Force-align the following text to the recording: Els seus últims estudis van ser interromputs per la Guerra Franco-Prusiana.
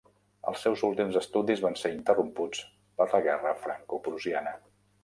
Els 0.51 0.63
seus 0.67 0.81
últims 0.87 1.19
estudis 1.21 1.61
van 1.67 1.77
ser 1.83 1.93
interromputs 1.99 2.65
per 3.03 3.09
la 3.13 3.25
Guerra 3.29 3.57
Franco-Prusiana. 3.69 4.59